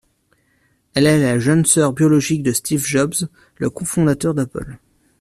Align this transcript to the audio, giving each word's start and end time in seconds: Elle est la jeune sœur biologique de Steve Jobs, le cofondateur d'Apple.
Elle 0.95 1.05
est 1.05 1.21
la 1.21 1.37
jeune 1.37 1.63
sœur 1.63 1.93
biologique 1.93 2.41
de 2.41 2.53
Steve 2.53 2.83
Jobs, 2.83 3.13
le 3.57 3.69
cofondateur 3.69 4.33
d'Apple. 4.33 4.79